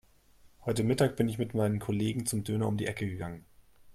[0.65, 3.45] Heute Mittag bin ich mit meinen Kollegen zum Döner um die Ecke gegangen.